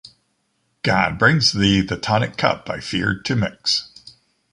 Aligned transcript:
God 0.81 1.19
brings 1.19 1.51
thee 1.51 1.81
the 1.81 1.95
tonic 1.95 2.35
cup 2.35 2.67
I 2.71 2.79
feared 2.79 3.23
to 3.25 3.35
mix. 3.35 3.89